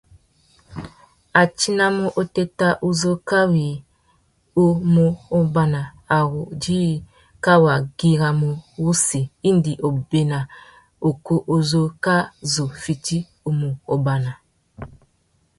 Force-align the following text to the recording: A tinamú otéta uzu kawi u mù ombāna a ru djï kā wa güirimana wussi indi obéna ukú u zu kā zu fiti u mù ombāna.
A 1.41 1.43
tinamú 1.57 2.05
otéta 2.21 2.67
uzu 2.87 3.11
kawi 3.29 3.67
u 4.63 4.65
mù 4.93 5.05
ombāna 5.37 5.81
a 6.15 6.17
ru 6.29 6.41
djï 6.61 6.81
kā 7.43 7.53
wa 7.63 7.75
güirimana 7.97 8.49
wussi 8.83 9.21
indi 9.49 9.73
obéna 9.87 10.39
ukú 11.09 11.35
u 11.53 11.55
zu 11.69 11.83
kā 12.03 12.17
zu 12.51 12.65
fiti 12.83 13.17
u 13.47 13.49
mù 13.59 13.69
ombāna. 13.93 14.31